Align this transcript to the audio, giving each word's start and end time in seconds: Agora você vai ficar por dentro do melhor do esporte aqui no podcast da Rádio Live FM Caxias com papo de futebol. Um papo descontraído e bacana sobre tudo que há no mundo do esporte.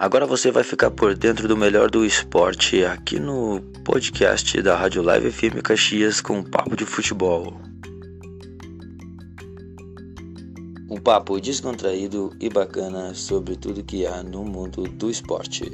Agora 0.00 0.24
você 0.24 0.50
vai 0.50 0.64
ficar 0.64 0.90
por 0.90 1.14
dentro 1.14 1.46
do 1.46 1.54
melhor 1.54 1.90
do 1.90 2.06
esporte 2.06 2.82
aqui 2.86 3.20
no 3.20 3.60
podcast 3.84 4.62
da 4.62 4.74
Rádio 4.74 5.02
Live 5.02 5.30
FM 5.30 5.60
Caxias 5.62 6.22
com 6.22 6.42
papo 6.42 6.74
de 6.74 6.86
futebol. 6.86 7.60
Um 10.88 10.96
papo 10.96 11.38
descontraído 11.38 12.34
e 12.40 12.48
bacana 12.48 13.12
sobre 13.12 13.56
tudo 13.56 13.84
que 13.84 14.06
há 14.06 14.22
no 14.22 14.42
mundo 14.42 14.84
do 14.84 15.10
esporte. 15.10 15.70